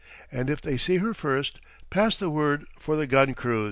[0.31, 1.59] And if they see her first
[1.91, 3.59] pass the word for the gun crews!